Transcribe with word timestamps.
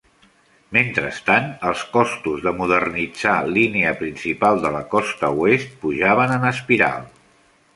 Mentrestant, 0.75 1.49
els 1.71 1.83
costos 1.97 2.39
de 2.47 2.53
modernitzar 2.61 3.35
Línia 3.59 3.93
Principal 4.01 4.59
de 4.65 4.73
la 4.77 4.81
Costa 4.95 5.31
Oest 5.45 5.77
pujaven 5.85 6.35
en 6.39 6.49
espiral. 6.55 7.07